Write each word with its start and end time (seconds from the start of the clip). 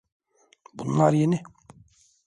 Bunlar 0.73 1.13
yeni. 1.13 1.41